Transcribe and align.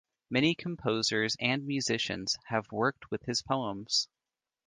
Many 0.31 0.55
composers 0.55 1.37
and 1.39 1.67
musicians 1.67 2.35
have 2.47 2.71
worked 2.71 3.11
with 3.11 3.21
his 3.25 3.43
poems. 3.43 4.07